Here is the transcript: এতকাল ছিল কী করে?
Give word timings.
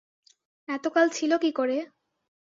এতকাল 0.69 1.07
ছিল 1.09 1.31
কী 1.37 1.51
করে? 1.51 1.77